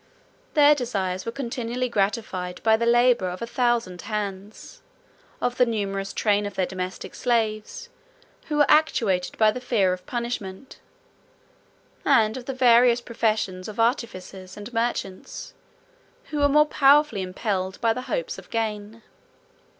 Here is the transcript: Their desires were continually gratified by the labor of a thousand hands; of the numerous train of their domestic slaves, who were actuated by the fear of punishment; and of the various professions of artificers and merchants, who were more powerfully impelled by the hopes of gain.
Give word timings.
Their 0.55 0.73
desires 0.73 1.27
were 1.27 1.31
continually 1.31 1.87
gratified 1.87 2.59
by 2.63 2.75
the 2.75 2.87
labor 2.87 3.29
of 3.29 3.39
a 3.39 3.45
thousand 3.45 4.01
hands; 4.01 4.81
of 5.39 5.57
the 5.57 5.65
numerous 5.67 6.11
train 6.11 6.47
of 6.47 6.55
their 6.55 6.65
domestic 6.65 7.13
slaves, 7.13 7.87
who 8.47 8.57
were 8.57 8.65
actuated 8.67 9.37
by 9.37 9.51
the 9.51 9.61
fear 9.61 9.93
of 9.93 10.03
punishment; 10.07 10.79
and 12.03 12.35
of 12.35 12.45
the 12.45 12.53
various 12.55 12.99
professions 12.99 13.67
of 13.67 13.79
artificers 13.79 14.57
and 14.57 14.73
merchants, 14.73 15.53
who 16.31 16.39
were 16.39 16.49
more 16.49 16.65
powerfully 16.65 17.21
impelled 17.21 17.79
by 17.79 17.93
the 17.93 18.01
hopes 18.09 18.39
of 18.39 18.49
gain. 18.49 19.03